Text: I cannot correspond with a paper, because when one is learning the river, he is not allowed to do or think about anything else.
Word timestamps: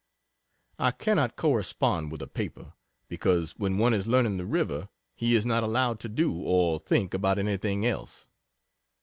I 0.79 0.89
cannot 0.89 1.35
correspond 1.35 2.11
with 2.11 2.23
a 2.23 2.27
paper, 2.27 2.73
because 3.07 3.51
when 3.59 3.77
one 3.77 3.93
is 3.93 4.07
learning 4.07 4.37
the 4.37 4.47
river, 4.47 4.89
he 5.15 5.35
is 5.35 5.45
not 5.45 5.61
allowed 5.63 5.99
to 5.99 6.09
do 6.09 6.41
or 6.41 6.79
think 6.79 7.13
about 7.13 7.37
anything 7.37 7.85
else. 7.85 8.27